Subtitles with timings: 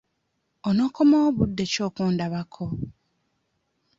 [0.67, 2.65] Onookomawo budde ki okundabako?